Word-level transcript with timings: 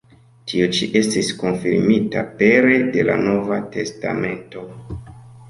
Tio 0.51 0.69
ĉi 0.77 0.87
estis 1.01 1.29
konfirmita 1.41 2.23
pere 2.41 2.81
de 2.97 3.05
la 3.11 3.19
Nova 3.27 3.61
Testamento. 3.77 4.67